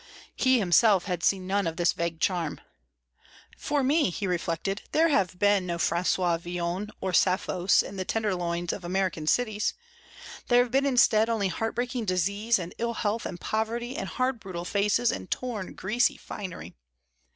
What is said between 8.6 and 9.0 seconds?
of